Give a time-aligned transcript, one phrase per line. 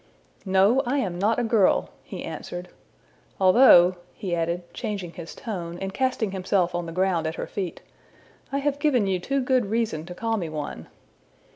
[0.47, 5.77] ''``No, I am not a girl,'' he answered; `` although,'' he added, changing his tone,
[5.79, 7.81] and casting himself on the ground at her feet,
[8.51, 10.87] ``I have given you too good reason to call me one.''